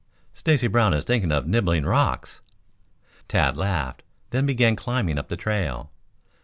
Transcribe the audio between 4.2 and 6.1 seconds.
then began climbing up the trail.